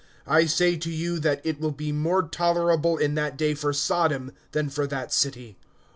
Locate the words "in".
2.97-3.13